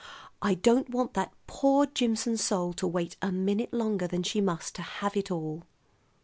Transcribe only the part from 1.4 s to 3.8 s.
poor Jimson soul to wait a minute